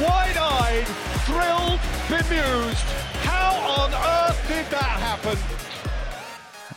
[0.00, 0.86] Wide-eyed,
[1.26, 2.78] thrilled, bemused.
[3.20, 5.38] How on earth did that happen?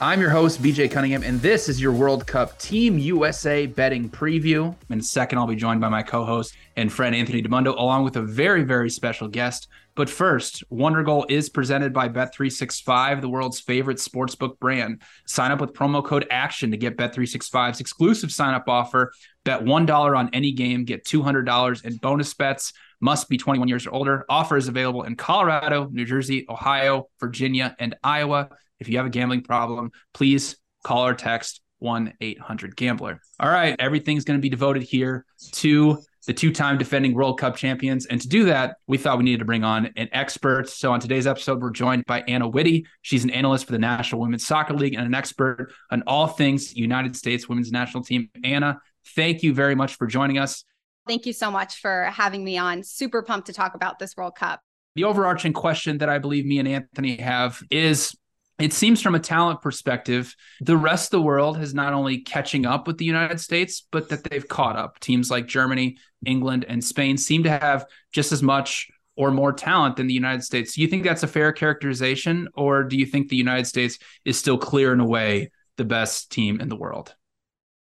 [0.01, 4.75] I'm your host, BJ Cunningham, and this is your World Cup Team USA betting preview.
[4.89, 8.03] In a second, I'll be joined by my co host and friend Anthony Dabbundo, along
[8.03, 9.69] with a very, very special guest.
[9.95, 15.01] But first, Wonder Goal is presented by Bet365, the world's favorite sportsbook brand.
[15.25, 19.13] Sign up with promo code ACTION to get Bet365's exclusive sign up offer.
[19.45, 22.73] Bet $1 on any game, get $200 in bonus bets
[23.05, 24.25] must be 21 years or older.
[24.27, 28.49] Offer is available in Colorado, New Jersey, Ohio, Virginia, and Iowa.
[28.79, 33.21] If you have a gambling problem, please call or text 1 800 Gambler.
[33.39, 37.55] All right, everything's going to be devoted here to the two time defending World Cup
[37.55, 38.07] champions.
[38.07, 40.67] And to do that, we thought we needed to bring on an expert.
[40.67, 42.87] So on today's episode, we're joined by Anna Witte.
[43.03, 46.75] She's an analyst for the National Women's Soccer League and an expert on all things
[46.75, 48.31] United States women's national team.
[48.43, 48.79] Anna,
[49.15, 50.65] thank you very much for joining us.
[51.07, 52.83] Thank you so much for having me on.
[52.83, 54.61] Super pumped to talk about this World Cup.
[54.95, 58.15] The overarching question that I believe me and Anthony have is
[58.57, 62.65] it seems from a talent perspective, the rest of the world is not only catching
[62.65, 64.99] up with the United States, but that they've caught up.
[64.99, 68.87] Teams like Germany, England, and Spain seem to have just as much
[69.17, 70.75] or more talent than the United States.
[70.75, 74.37] Do you think that's a fair characterization, or do you think the United States is
[74.37, 77.13] still clear and away the best team in the world?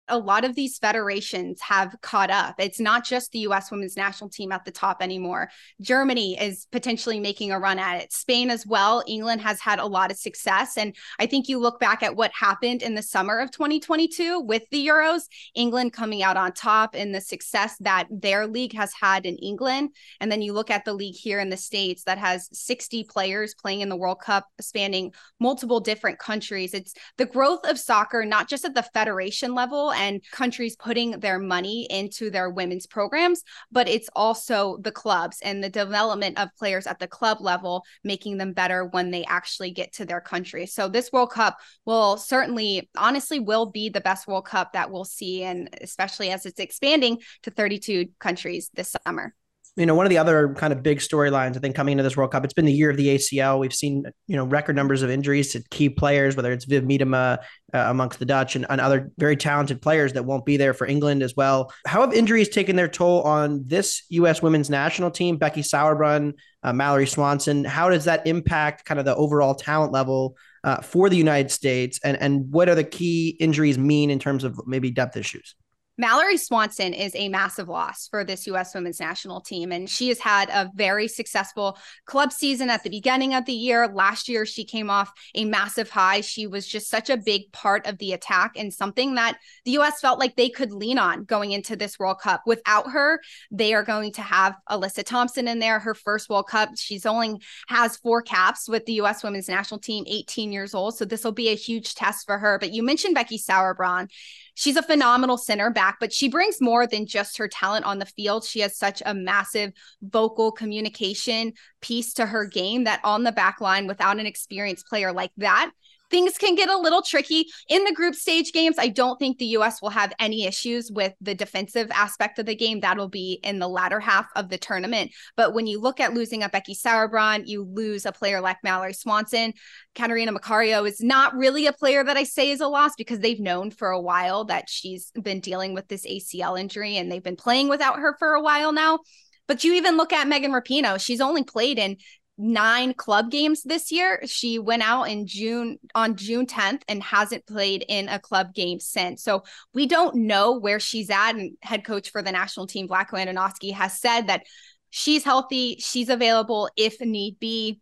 [0.09, 2.55] A lot of these federations have caught up.
[2.59, 5.51] It's not just the US women's national team at the top anymore.
[5.81, 8.13] Germany is potentially making a run at it.
[8.13, 9.03] Spain as well.
[9.07, 10.77] England has had a lot of success.
[10.77, 14.63] And I think you look back at what happened in the summer of 2022 with
[14.71, 15.23] the Euros,
[15.55, 19.91] England coming out on top and the success that their league has had in England.
[20.21, 23.55] And then you look at the league here in the States that has 60 players
[23.55, 26.75] playing in the World Cup, spanning multiple different countries.
[26.75, 31.39] It's the growth of soccer, not just at the federation level and countries putting their
[31.39, 33.43] money into their women's programs,
[33.73, 38.39] but it's also the clubs and the development of players at the club level, making
[38.39, 40.67] them better when they actually get to their country.
[40.67, 45.05] So this World Cup will certainly, honestly, will be the best World Cup that we'll
[45.05, 49.35] see, and especially as it's expanding to 32 countries this summer
[49.77, 52.17] you know, one of the other kind of big storylines, I think, coming into this
[52.17, 53.59] World Cup, it's been the year of the ACL.
[53.59, 57.39] We've seen, you know, record numbers of injuries to key players, whether it's Viv Miedema
[57.75, 60.87] uh, amongst the Dutch and, and, other very talented players that won't be there for
[60.87, 61.71] England as well.
[61.87, 64.41] How have injuries taken their toll on this U.S.
[64.41, 65.37] women's national team?
[65.37, 67.65] Becky Sauerbrunn, uh, Mallory Swanson.
[67.65, 72.01] How does that impact kind of the overall talent level uh, for the United States?
[72.03, 75.55] And and what are the key injuries mean in terms of maybe depth issues?
[75.99, 78.75] Mallory Swanson is a massive loss for this U.S.
[78.75, 79.73] women's national team.
[79.73, 83.89] And she has had a very successful club season at the beginning of the year.
[83.89, 86.21] Last year, she came off a massive high.
[86.21, 90.01] She was just such a big part of the attack and something that the U.S.
[90.01, 92.43] felt like they could lean on going into this World Cup.
[92.47, 93.21] Without her,
[93.51, 96.71] they are going to have Alyssa Thompson in there, her first World Cup.
[96.77, 99.25] She's only has four caps with the U.S.
[99.25, 100.97] women's national team, 18 years old.
[100.97, 102.59] So this will be a huge test for her.
[102.59, 104.11] But you mentioned Becky Sauerbrunn
[104.57, 108.07] she's a phenomenal center back, but she brings more than just her talent on the
[108.07, 108.43] field.
[108.43, 109.73] She has such a massive
[110.03, 115.13] vocal communication piece to her game that on the back line, without an experienced player
[115.13, 115.71] like that,
[116.11, 118.77] things can get a little tricky in the group stage games.
[118.79, 122.55] I don't think the US will have any issues with the defensive aspect of the
[122.55, 122.81] game.
[122.81, 125.13] That'll be in the latter half of the tournament.
[125.37, 128.93] But when you look at losing a Becky Sauerbrunn, you lose a player like Mallory
[128.93, 129.53] Swanson.
[129.95, 133.41] Catarina Macario is not really a player that I say is a loss because they've
[133.41, 137.37] known for a while that she's been dealing with this ACL injury and they've been
[137.37, 139.01] playing without her for a while now.
[139.49, 141.99] But you even look at Megan Rapinoe, she's only played in
[142.39, 144.21] nine club games this year.
[144.27, 148.79] She went out in June on June 10th and hasn't played in a club game
[148.81, 149.23] since.
[149.23, 151.35] So we don't know where she's at.
[151.35, 154.45] And head coach for the national team, Vlatko Andonovski, has said that
[154.91, 157.81] she's healthy, she's available if need be.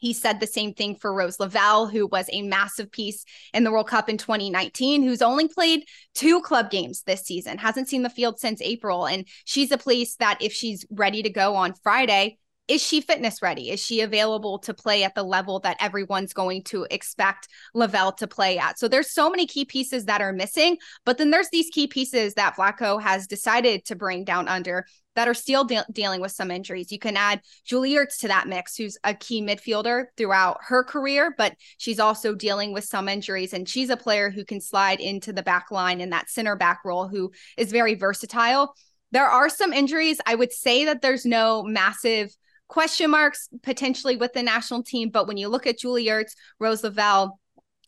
[0.00, 3.70] He said the same thing for Rose Lavelle, who was a massive piece in the
[3.70, 8.08] World Cup in 2019, who's only played two club games this season, hasn't seen the
[8.08, 9.04] field since April.
[9.04, 12.38] And she's a place that if she's ready to go on Friday,
[12.70, 13.70] is she fitness ready?
[13.70, 18.28] Is she available to play at the level that everyone's going to expect Lavelle to
[18.28, 18.78] play at?
[18.78, 22.34] So there's so many key pieces that are missing, but then there's these key pieces
[22.34, 24.86] that Vlatko has decided to bring down under
[25.16, 26.92] that are still de- dealing with some injuries.
[26.92, 31.34] You can add Julie Ertz to that mix, who's a key midfielder throughout her career,
[31.36, 33.52] but she's also dealing with some injuries.
[33.52, 36.82] And she's a player who can slide into the back line in that center back
[36.84, 38.76] role, who is very versatile.
[39.10, 40.20] There are some injuries.
[40.24, 42.32] I would say that there's no massive
[42.70, 45.10] question marks potentially with the national team.
[45.10, 47.38] But when you look at Julie Ertz, Rose Lavelle,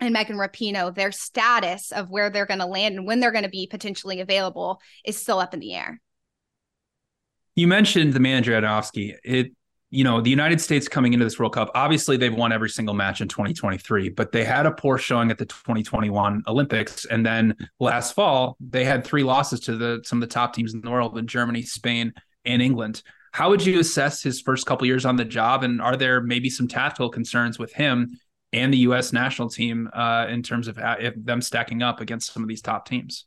[0.00, 3.44] and Megan Rapinoe, their status of where they're going to land and when they're going
[3.44, 6.00] to be potentially available is still up in the air.
[7.55, 9.14] You mentioned the manager Andonovski.
[9.23, 9.52] It,
[9.90, 12.94] you know, the United States coming into this World Cup, obviously they've won every single
[12.94, 17.05] match in 2023, but they had a poor showing at the 2021 Olympics.
[17.05, 20.75] And then last fall, they had three losses to the some of the top teams
[20.75, 22.12] in the world in Germany, Spain,
[22.44, 23.02] and England.
[23.32, 26.50] How would you assess his first couple years on the job, and are there maybe
[26.50, 28.19] some tactical concerns with him
[28.52, 29.12] and the U.S.
[29.12, 30.79] national team uh, in terms of
[31.17, 33.26] them stacking up against some of these top teams?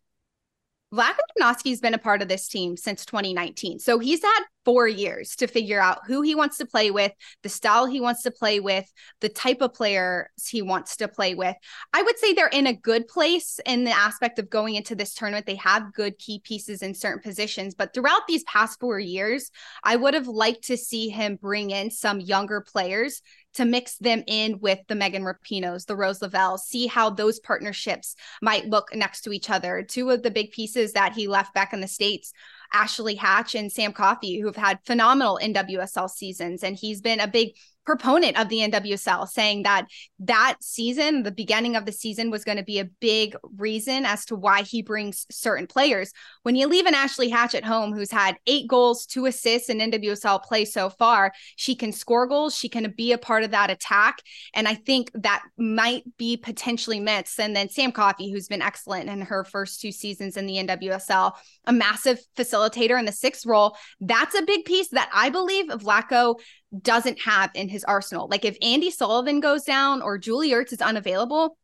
[0.93, 3.79] Vlatko Andonovski's been a part of this team since 2019.
[3.79, 7.11] So he's had four years to figure out who he wants to play with,
[7.43, 8.91] the style he wants to play with,
[9.21, 11.55] the type of players he wants to play with.
[11.93, 15.13] I would say they're in a good place in the aspect of going into this
[15.13, 15.45] tournament.
[15.45, 19.51] They have good key pieces in certain positions, but throughout these past four years,
[19.83, 23.21] I would have liked to see him bring in some younger players
[23.55, 28.15] to mix them in with the Megan Rapinoes, the Rose Lavelle, see how those partnerships
[28.41, 29.81] might look next to each other.
[29.81, 32.33] Two of the big pieces that he left back in the States
[32.75, 36.61] Ashley Hatch and Sam Coffey, who've had phenomenal NWSL seasons.
[36.61, 39.87] And he's been a big proponent of the NWSL, saying that
[40.19, 44.25] that season, the beginning of the season, was going to be a big reason as
[44.25, 46.11] to why he brings certain players.
[46.43, 49.79] When you leave an Ashley Hatch at home, who's had eight goals, two assists in
[49.79, 53.69] NWSL play so far, she can score goals, she can be a part of that
[53.69, 54.21] attack.
[54.53, 57.39] And I think that might be potentially missed.
[57.39, 61.33] And then Sam Coffey, who's been excellent in her first two seasons in the NWSL,
[61.65, 63.77] a massive facilitator in the sixth role.
[63.99, 66.35] That's a big piece that I believe Vlatko
[66.81, 68.27] doesn't have in his arsenal.
[68.27, 71.57] Like if Andi Sullivan goes down or Julie Ertz is unavailable,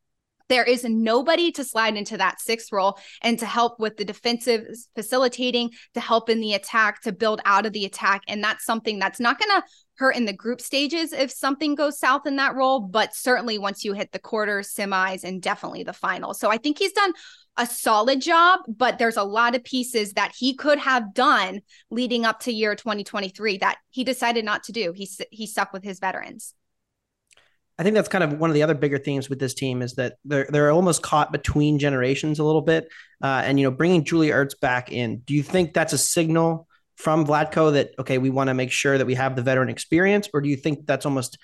[0.51, 4.65] there is nobody to slide into that sixth role and to help with the defensive
[4.95, 8.21] facilitating, to help in the attack, to build out of the attack.
[8.27, 11.99] And that's something that's not going to hurt in the group stages if something goes
[11.99, 15.93] south in that role, but certainly once you hit the quarters, semis, and definitely the
[15.93, 16.33] final.
[16.33, 17.13] So I think he's done
[17.57, 22.25] a solid job, but there's a lot of pieces that he could have done leading
[22.25, 24.93] up to year 2023 that he decided not to do.
[24.95, 26.55] He he stuck with his veterans.
[27.77, 29.95] I think that's kind of one of the other bigger themes with this team is
[29.95, 32.87] that they're they're almost caught between generations a little bit.
[33.23, 36.67] Uh, and you know, bringing Julie Ertz back in, do you think that's a signal
[36.97, 40.29] from Vlatko that okay, we want to make sure that we have the veteran experience,
[40.33, 41.37] or do you think that's almost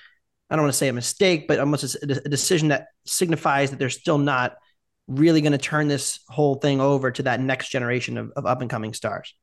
[0.50, 3.80] I don't want to say a mistake, but almost a, a decision that signifies that
[3.80, 4.56] they're still not
[5.08, 8.62] really going to turn this whole thing over to that next generation of, of up
[8.62, 9.34] and coming stars?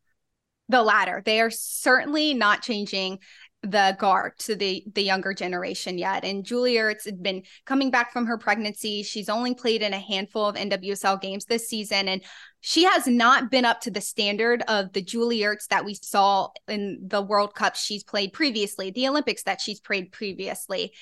[0.68, 1.22] The latter.
[1.24, 3.18] They are certainly not changing
[3.64, 6.24] the guard to the the younger generation yet.
[6.24, 9.02] And Julie Ertz had been coming back from her pregnancy.
[9.02, 12.22] She's only played in a handful of NWSL games this season, and
[12.60, 16.48] she has not been up to the standard of the Julie Ertz that we saw
[16.68, 20.92] in the World Cup she's played previously, the Olympics that she's played previously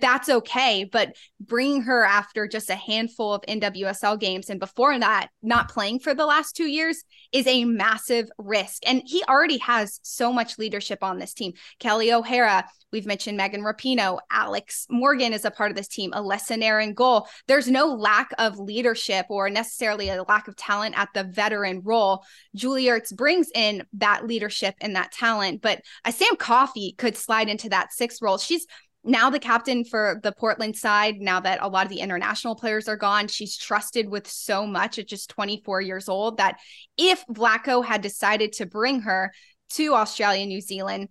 [0.00, 0.88] that's okay.
[0.90, 6.00] But bringing her after just a handful of NWSL games and before that, not playing
[6.00, 8.82] for the last two years is a massive risk.
[8.86, 11.52] And he already has so much leadership on this team.
[11.78, 16.56] Kelly O'Hara, we've mentioned Megan Rapinoe, Alex Morgan is a part of this team, Alyssa
[16.56, 17.26] Naeher in goal.
[17.48, 22.24] There's no lack of leadership or necessarily a lack of talent at the veteran role.
[22.54, 27.48] Julie Ertz brings in that leadership and that talent, but a Sam Coffey could slide
[27.48, 28.38] into that sixth role.
[28.38, 28.66] She's
[29.04, 32.88] now the captain for the Portland side, now that a lot of the international players
[32.88, 36.58] are gone, she's trusted with so much at just 24 years old that
[36.96, 39.32] if Vlatko had decided to bring her
[39.70, 41.08] to Australia, New Zealand,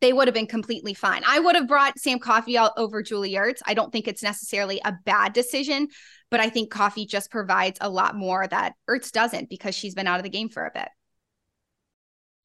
[0.00, 1.22] they would have been completely fine.
[1.26, 3.60] I would have brought Sam Coffey out over Julie Ertz.
[3.64, 5.88] I don't think it's necessarily a bad decision,
[6.30, 10.08] but I think Coffey just provides a lot more that Ertz doesn't because she's been
[10.08, 10.88] out of the game for a bit.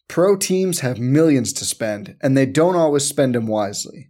[0.08, 4.10] Pro teams have millions to spend, and they don't always spend them wisely.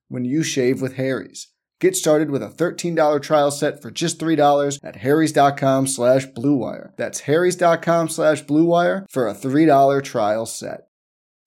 [0.11, 1.47] when you shave with Harry's.
[1.79, 6.91] Get started with a $13 trial set for just $3 at harrys.com slash bluewire.
[6.95, 10.81] That's harrys.com slash bluewire for a $3 trial set.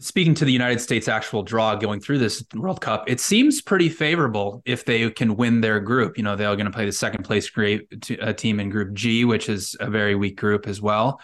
[0.00, 3.88] Speaking to the United States actual draw going through this World Cup, it seems pretty
[3.88, 6.18] favorable if they can win their group.
[6.18, 9.48] You know, they're going to play the second place uh, team in Group G, which
[9.48, 11.20] is a very weak group as well.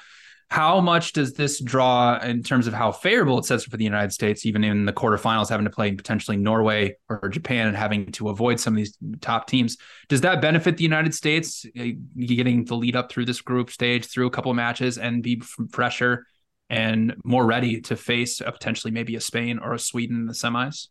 [0.50, 4.12] How much does this draw in terms of how favorable it sets for the United
[4.12, 8.30] States, even in the quarterfinals, having to play potentially Norway or Japan and having to
[8.30, 9.76] avoid some of these top teams?
[10.08, 11.84] Does that benefit the United States uh,
[12.18, 15.40] getting the lead up through this group stage, through a couple of matches, and be
[15.70, 16.26] fresher
[16.68, 20.32] and more ready to face a potentially maybe a Spain or a Sweden in the
[20.32, 20.88] semis?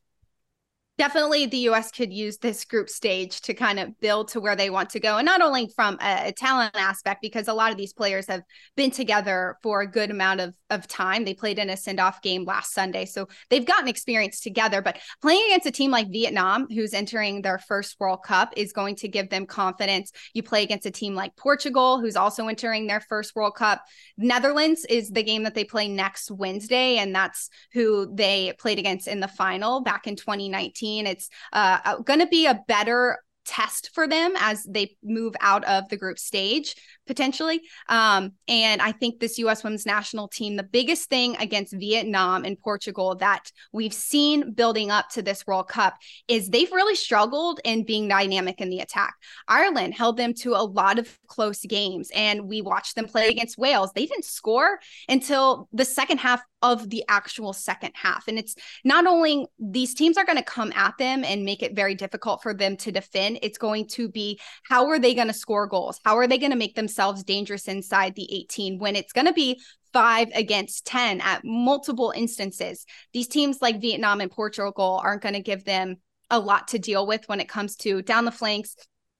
[0.99, 4.69] Definitely the US could use this group stage to kind of build to where they
[4.69, 5.15] want to go.
[5.15, 8.43] And not only from a, a, talent aspect, because a lot of these players have
[8.75, 11.23] been together for a good amount of, of time.
[11.23, 13.05] They played in a send off game last Sunday.
[13.05, 14.81] So they've gotten experience together.
[14.81, 18.97] But playing against a team like Vietnam, who's entering their first World Cup, is going
[18.97, 20.11] to give them confidence.
[20.33, 23.81] You play against a team like Portugal, who's also entering their first World Cup.
[24.17, 26.97] Netherlands is the game that they play next Wednesday.
[26.97, 30.88] And that's who they played against in the final back in 2019.
[30.97, 33.19] It's uh, going to be a better
[33.49, 36.75] test for them as they move out of the group stage
[37.07, 37.61] potentially.
[37.87, 39.63] Um, and I think this U.S.
[39.63, 45.09] women's national team, the biggest thing against Vietnam and Portugal that we've seen building up
[45.09, 45.95] to this World Cup
[46.27, 49.15] is they've really struggled in being dynamic in the attack.
[49.47, 53.57] Ireland held them to a lot of close games, and we watched them play against
[53.57, 53.91] Wales.
[53.95, 54.77] They didn't score
[55.07, 58.27] until the second half of the actual second half.
[58.27, 61.75] And it's not only these teams are going to come at them and make it
[61.75, 65.33] very difficult for them to defend, it's going to be how are they going to
[65.33, 65.99] score goals?
[66.03, 69.33] How are they going to make themselves dangerous inside the 18 when it's going to
[69.33, 69.59] be
[69.93, 72.85] five against 10 at multiple instances?
[73.13, 75.97] These teams like Vietnam and Portugal aren't going to give them
[76.29, 78.75] a lot to deal with when it comes to down the flanks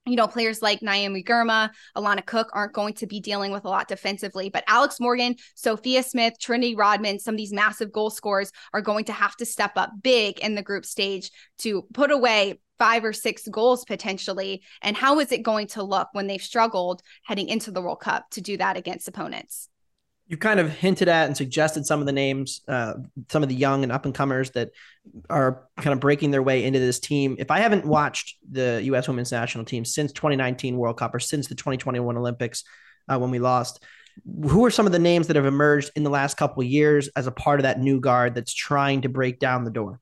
[0.06, 3.70] you know, players like Naomi Girma, Alana Cook aren't going to be dealing with a
[3.70, 4.50] lot defensively.
[4.50, 9.06] But Alex Morgan, Sophia Smith, Trinity Rodman, some of these massive goal scorers are going
[9.06, 13.13] to have to step up big in the group stage to put away five or
[13.13, 14.63] six goals potentially.
[14.82, 18.29] And how is it going to look when they've struggled heading into the World Cup
[18.32, 19.70] to do that against opponents?
[20.29, 22.93] You kind of hinted at and suggested some of the names, uh,
[23.29, 24.69] some of the young and up and comers that
[25.27, 27.36] are kind of breaking their way into this team.
[27.39, 29.07] If I haven't watched the U.S.
[29.07, 32.63] women's national team since 2019 World Cup or since the 2021 Olympics
[33.12, 33.83] uh, when we lost,
[34.48, 37.25] who are some of the names that have emerged in the last couple years as
[37.25, 40.00] a part of that new guard that's trying to break down the door?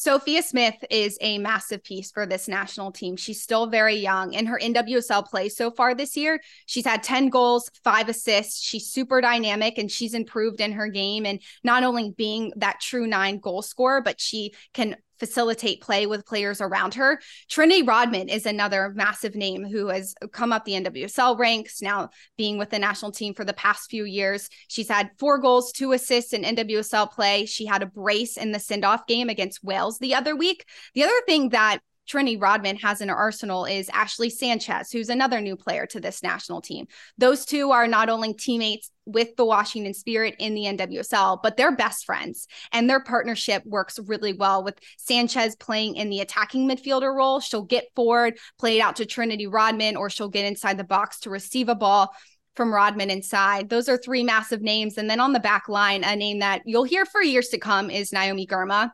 [0.00, 3.16] Sophia Smith is a massive piece for this national team.
[3.16, 4.32] She's still very young.
[4.32, 8.62] In her NWSL play so far this year, she's had 10 goals, five assists.
[8.62, 11.26] She's super dynamic and she's improved in her game.
[11.26, 16.26] And not only being that true nine goal scorer, but she can facilitate play with
[16.26, 17.20] players around her.
[17.48, 22.58] Trinity Rodman is another massive name who has come up the NWSL ranks, now being
[22.58, 24.48] with the national team for the past few years.
[24.68, 27.46] She's had four goals, two assists in NWSL play.
[27.46, 30.66] She had a brace in the send off game against Wales the other week.
[30.94, 35.40] The other thing that Trinity Rodman has in her arsenal is Ashley Sanchez, who's another
[35.40, 36.86] new player to this national team.
[37.18, 41.74] Those two are not only teammates with the Washington Spirit in the NWSL, but they're
[41.74, 47.14] best friends and their partnership works really well with Sanchez playing in the attacking midfielder
[47.14, 47.40] role.
[47.40, 51.20] She'll get forward, play it out to Trinity Rodman, or she'll get inside the box
[51.20, 52.14] to receive a ball
[52.54, 53.68] from Rodman inside.
[53.68, 54.98] Those are three massive names.
[54.98, 57.88] And then on the back line, a name that you'll hear for years to come
[57.88, 58.90] is Naomi Girma.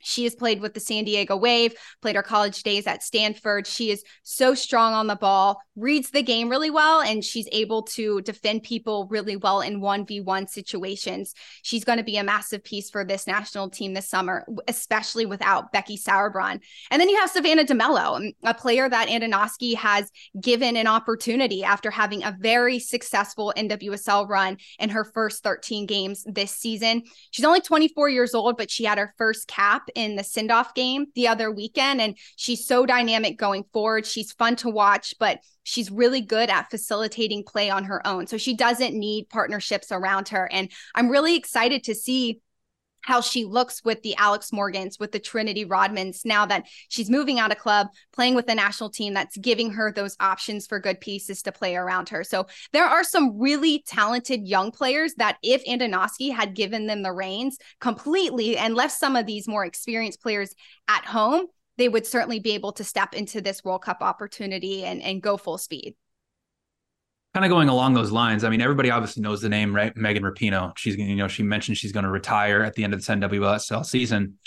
[0.00, 3.66] She has played with the San Diego Wave, played her college days at Stanford.
[3.66, 7.82] She is so strong on the ball, reads the game really well, and she's able
[7.82, 11.34] to defend people really well in 1v1 situations.
[11.62, 15.72] She's going to be a massive piece for this national team this summer, especially without
[15.72, 16.60] Becky Sauerbrunn.
[16.90, 21.64] And then you have Savannah DeMelo, um, a player that Andonovski has given an opportunity
[21.64, 27.02] after having a very successful NWSL run in her first 13 games this season.
[27.30, 30.74] She's only 24 years old, but she had her first cap in the send off
[30.74, 32.00] game the other weekend.
[32.00, 34.06] And she's so dynamic going forward.
[34.06, 38.26] She's fun to watch, but she's really good at facilitating play on her own.
[38.26, 40.48] So she doesn't need partnerships around her.
[40.50, 42.40] And I'm really excited to see
[43.02, 47.38] how she looks with the Alex Morgans, with the Trinity Rodmans, now that she's moving
[47.38, 51.00] out of club, playing with the national team that's giving her those options for good
[51.00, 52.24] pieces to play around her.
[52.24, 57.12] So there are some really talented young players that if Andonovski had given them the
[57.12, 60.54] reins completely and left some of these more experienced players
[60.88, 65.00] at home, they would certainly be able to step into this World Cup opportunity and,
[65.00, 65.94] and go full speed
[67.34, 69.96] kind of going along those lines, I mean, everybody obviously knows the name, right?
[69.96, 70.76] Megan Rapinoe.
[70.76, 73.12] She's, gonna, you know, she mentioned she's going to retire at the end of the
[73.12, 74.38] NWSL season.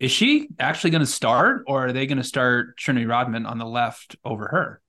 [0.00, 3.58] Is she actually going to start, or are they going to start Trinity Rodman on
[3.58, 4.82] the left over her?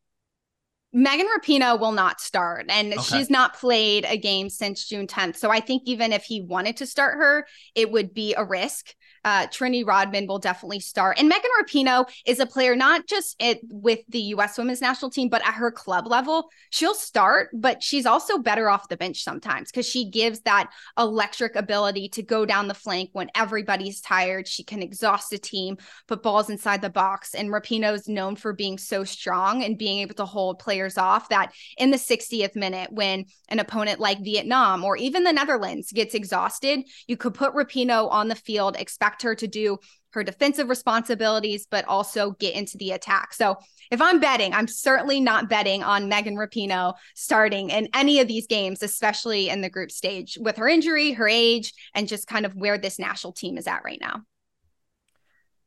[0.95, 3.01] Megan Rapinoe will not start, and okay.
[3.01, 5.37] she's not played a game since June 10th.
[5.37, 8.93] So I think even if he wanted to start her, it would be a risk
[9.23, 11.19] uh, Trinity Rodman will definitely start.
[11.19, 14.57] And Megan Rapinoe is a player not just it, with the U.S.
[14.57, 16.49] women's national team, but at her club level.
[16.69, 21.55] She'll start, but she's also better off the bench sometimes because she gives that electric
[21.55, 24.47] ability to go down the flank when everybody's tired.
[24.47, 27.33] She can exhaust a team, put balls inside the box.
[27.33, 31.53] And Rapinoe's known for being so strong and being able to hold players off that
[31.77, 36.81] in the 60th minute, when an opponent like Vietnam or even the Netherlands gets exhausted,
[37.07, 39.77] you could put Rapinoe on the field, expect expect her to do
[40.11, 43.33] her defensive responsibilities, but also get into the attack.
[43.33, 43.57] So
[43.89, 48.45] if I'm betting, I'm certainly not betting on Megan Rapinoe starting in any of these
[48.47, 52.55] games, especially in the group stage with her injury, her age, and just kind of
[52.55, 54.21] where this national team is at right now.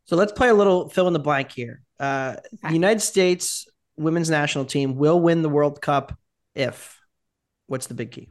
[0.05, 1.83] So let's play a little fill in the blank here.
[1.99, 2.69] Uh, okay.
[2.69, 6.17] The United States women's national team will win the World Cup
[6.55, 7.01] if.
[7.69, 8.29] What's the big key?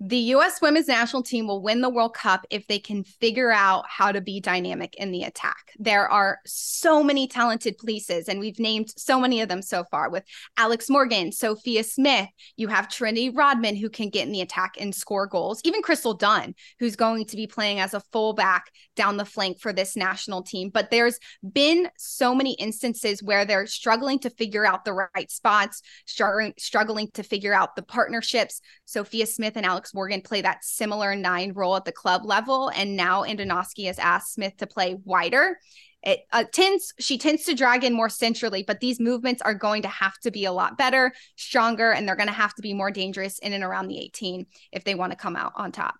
[0.00, 3.84] The US women's national team will win the World Cup if they can figure out
[3.88, 5.72] how to be dynamic in the attack.
[5.76, 10.08] There are so many talented pieces, and we've named so many of them so far
[10.08, 10.22] with
[10.56, 12.28] Alex Morgan, Sophia Smith.
[12.56, 15.60] You have Trinity Rodman, who can get in the attack and score goals.
[15.64, 19.72] Even Crystal Dunn, who's going to be playing as a fullback down the flank for
[19.72, 20.70] this national team.
[20.70, 21.18] But there's
[21.52, 27.10] been so many instances where they're struggling to figure out the right spots, struggling, struggling
[27.14, 28.60] to figure out the partnerships.
[28.84, 32.70] Sophia Smith and Alex Alex Morgan play that similar nine role at the club level,
[32.74, 35.58] and now Andonovski has asked Smith to play wider.
[36.02, 39.82] It uh, tends she tends to drag in more centrally, but these movements are going
[39.82, 42.74] to have to be a lot better, stronger, and they're going to have to be
[42.74, 45.94] more dangerous in and around the 18 if they want to come out on top.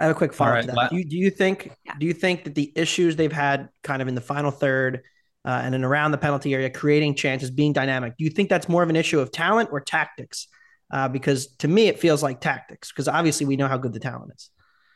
[0.00, 0.90] I have a quick follow up right, to that.
[0.90, 1.94] Do you, do you think yeah.
[2.00, 5.02] do you think that the issues they've had kind of in the final third
[5.44, 8.68] uh, and then around the penalty area, creating chances, being dynamic, do you think that's
[8.68, 10.48] more of an issue of talent or tactics?
[10.90, 14.00] Uh, because to me it feels like tactics because obviously we know how good the
[14.00, 14.50] talent is.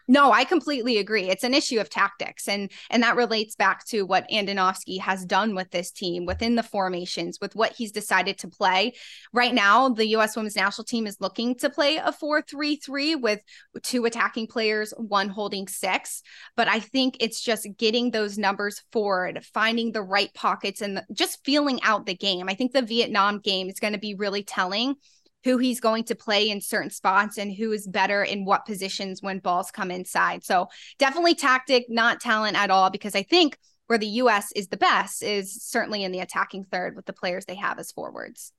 [0.08, 1.30] No, I completely agree.
[1.30, 5.54] It's an issue of tactics, and and that relates back to what Andonovski has done
[5.54, 8.94] with this team within the formations, with what he's decided to play.
[9.32, 10.34] Right now, the U.S.
[10.34, 13.42] Women's National Team is looking to play a four-three-three with
[13.82, 16.22] two attacking players, one holding six.
[16.56, 21.44] But I think it's just getting those numbers forward, finding the right pockets, and just
[21.44, 22.48] feeling out the game.
[22.48, 24.96] I think the Vietnam game is going to be really telling
[25.44, 29.22] who he's going to play in certain spots and who is better in what positions
[29.22, 30.44] when balls come inside.
[30.44, 34.76] So definitely tactic, not talent at all, because I think where the US is the
[34.76, 38.52] best is certainly in the attacking third with the players they have as forwards.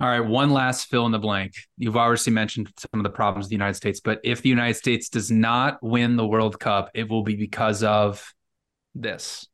[0.00, 1.54] All right, one last fill in the blank.
[1.76, 4.74] You've obviously mentioned some of the problems of the United States, but if the United
[4.74, 8.32] States does not win the World Cup, it will be because of
[8.94, 9.48] this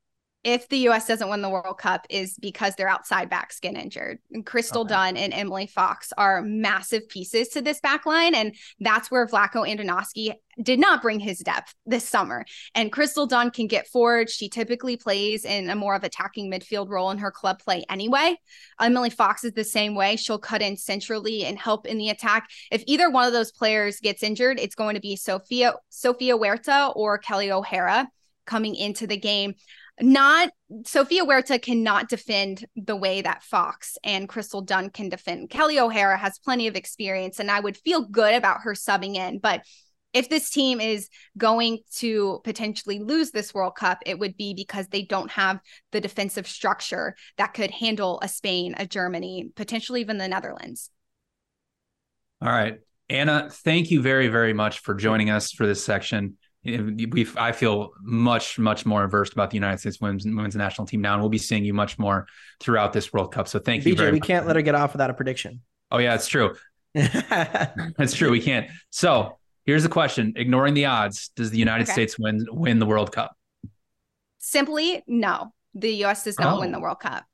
[0.45, 4.19] if the US doesn't win the World Cup is because their outside backs get injured.
[4.31, 4.91] And Crystal okay.
[4.91, 8.35] Dunn and Emily Fox are massive pieces to this back line.
[8.35, 12.45] And that's where Vlatko Andonovski did not bring his depth this summer.
[12.75, 14.29] And Crystal Dunn can get forward.
[14.29, 18.37] She typically plays in a more of attacking midfield role in her club play anyway.
[18.79, 20.17] Emily Fox is the same way.
[20.17, 22.51] She'll cut in centrally and help in the attack.
[22.71, 26.93] If either one of those players gets injured, it's going to be Sophia Sofia Huerta
[26.95, 28.09] or Kelly O'Hara
[28.47, 29.55] coming into the game
[30.01, 30.51] not
[30.85, 35.51] Sofia Huerta cannot defend the way that Fox and Crystal Dunn can defend.
[35.51, 39.39] Kelly O'Hara has plenty of experience, and I would feel good about her subbing in.
[39.39, 39.63] But
[40.13, 44.87] if this team is going to potentially lose this World Cup, it would be because
[44.89, 45.61] they don't have
[45.93, 50.91] the defensive structure that could handle a Spain, a Germany, potentially even the Netherlands.
[52.41, 52.79] All right.
[53.09, 57.91] Anna, thank you very, very much for joining us for this section we I feel
[58.01, 61.29] much much more versed about the United States women's women's national team now, and we'll
[61.29, 62.27] be seeing you much more
[62.61, 63.49] throughout this World Cup.
[63.49, 63.97] So thank BJ, you.
[63.97, 64.27] Very we much.
[64.27, 65.61] can't let her get off without a prediction.
[65.91, 66.55] Oh yeah, it's true.
[66.95, 68.31] That's true.
[68.31, 68.71] We can't.
[68.91, 71.93] So here's the question: Ignoring the odds, does the United okay.
[71.93, 73.37] States win win the World Cup?
[74.39, 75.53] Simply, no.
[75.75, 76.25] The U.S.
[76.25, 76.61] does not oh.
[76.61, 77.25] win the World Cup.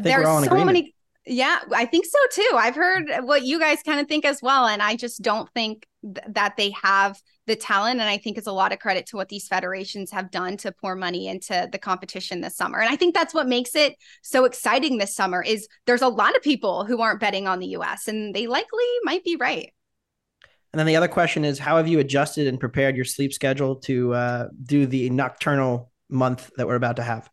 [0.00, 0.66] There's so agreement.
[0.66, 0.94] many.
[1.30, 2.56] Yeah, I think so too.
[2.56, 5.86] I've heard what you guys kind of think as well, and I just don't think
[6.02, 8.00] th- that they have the talent.
[8.00, 10.72] And I think it's a lot of credit to what these federations have done to
[10.72, 12.78] pour money into the competition this summer.
[12.78, 15.42] And I think that's what makes it so exciting this summer.
[15.42, 18.08] Is there's a lot of people who aren't betting on the U.S.
[18.08, 19.72] and they likely might be right.
[20.72, 23.76] And then the other question is, how have you adjusted and prepared your sleep schedule
[23.76, 27.28] to uh, do the nocturnal month that we're about to have?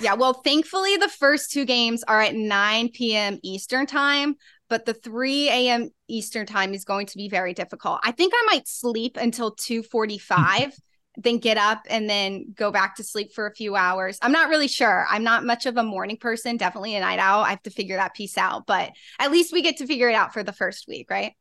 [0.00, 3.38] Yeah, well, thankfully, the first two games are at 9 p.m.
[3.42, 4.36] Eastern time,
[4.68, 5.88] but the 3 a.m.
[6.08, 8.00] Eastern time is going to be very difficult.
[8.04, 10.72] I think I might sleep until 2:45,
[11.16, 14.18] then get up and then go back to sleep for a few hours.
[14.20, 15.06] I'm not really sure.
[15.08, 17.42] I'm not much of a morning person, definitely a night owl.
[17.42, 20.14] I have to figure that piece out, but at least we get to figure it
[20.14, 21.32] out for the first week, right?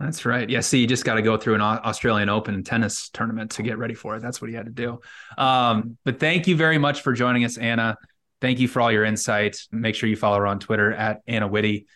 [0.00, 0.48] That's right.
[0.48, 0.60] Yeah.
[0.60, 3.94] See, you just got to go through an Australian Open tennis tournament to get ready
[3.94, 4.22] for it.
[4.22, 5.00] That's what he had to do.
[5.36, 7.96] Um, but thank you very much for joining us, Anna.
[8.40, 9.58] Thank you for all your insight.
[9.72, 11.86] Make sure you follow her on Twitter at Anna Witte.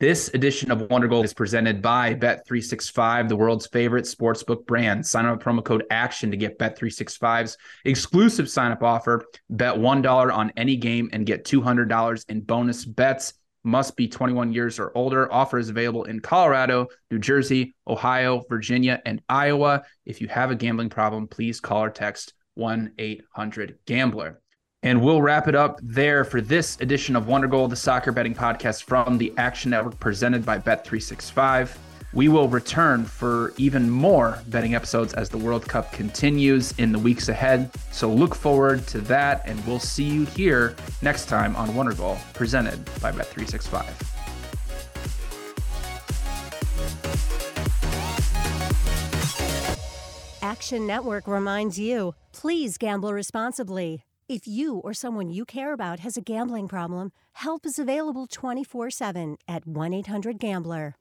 [0.00, 5.06] This edition of Wonder Goal is presented by Bet365, the world's favorite sportsbook brand.
[5.06, 9.24] Sign up with promo code ACTION to get Bet365's exclusive sign up offer.
[9.48, 14.78] Bet $1 on any game and get $200 in bonus bets must be 21 years
[14.78, 15.32] or older.
[15.32, 19.82] Offer is available in Colorado, New Jersey, Ohio, Virginia, and Iowa.
[20.04, 24.40] If you have a gambling problem, please call or text 1 800 Gambler.
[24.82, 28.34] And we'll wrap it up there for this edition of Wonder Goal, the soccer betting
[28.34, 31.74] podcast from the Action Network presented by Bet365.
[32.14, 36.98] We will return for even more betting episodes as the World Cup continues in the
[36.98, 37.72] weeks ahead.
[37.90, 42.16] So look forward to that, and we'll see you here next time on Wonder Goal,
[42.32, 43.84] presented by Bet365.
[50.40, 54.04] Action Network reminds you please gamble responsibly.
[54.28, 58.90] If you or someone you care about has a gambling problem, help is available 24
[58.90, 60.94] 7 at 1 800 Gambler.